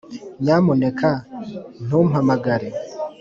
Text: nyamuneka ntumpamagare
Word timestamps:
nyamuneka 0.43 1.11
ntumpamagare 1.85 2.69